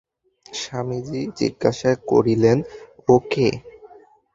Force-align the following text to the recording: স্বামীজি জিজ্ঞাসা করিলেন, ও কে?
স্বামীজি 0.45 1.21
জিজ্ঞাসা 1.39 1.91
করিলেন, 2.09 2.57
ও 3.07 3.15
কে? 3.31 3.47